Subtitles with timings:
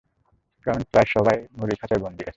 [0.65, 2.29] কারণ প্রায় সবাই-ই এই মুরগির খাঁচায় বন্দী আছে।